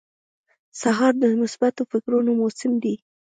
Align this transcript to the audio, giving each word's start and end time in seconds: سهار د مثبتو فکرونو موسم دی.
سهار 0.81 1.13
د 1.21 1.23
مثبتو 1.41 1.81
فکرونو 1.91 2.31
موسم 2.39 2.71
دی. 2.83 2.95